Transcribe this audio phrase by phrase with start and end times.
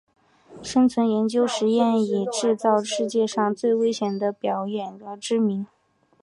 [0.63, 5.67] 生存研究实验室以制造世界上最危险的表演而知名。